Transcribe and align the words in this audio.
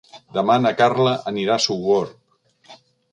Demà 0.37 0.53
na 0.61 0.69
Carla 0.79 1.11
anirà 1.33 1.53
a 1.57 1.63
Sogorb. 1.67 2.81